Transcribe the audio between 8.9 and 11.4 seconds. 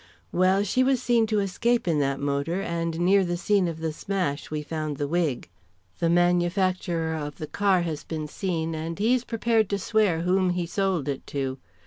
he is prepared to swear whom he sold it